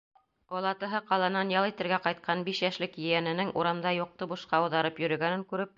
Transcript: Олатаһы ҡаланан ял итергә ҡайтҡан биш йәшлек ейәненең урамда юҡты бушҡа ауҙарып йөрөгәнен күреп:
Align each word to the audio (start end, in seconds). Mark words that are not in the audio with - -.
Олатаһы 0.59 1.01
ҡаланан 1.11 1.51
ял 1.55 1.67
итергә 1.73 2.01
ҡайтҡан 2.07 2.43
биш 2.49 2.63
йәшлек 2.67 2.99
ейәненең 3.05 3.55
урамда 3.63 3.95
юҡты 4.01 4.31
бушҡа 4.35 4.63
ауҙарып 4.65 5.03
йөрөгәнен 5.07 5.49
күреп: 5.53 5.69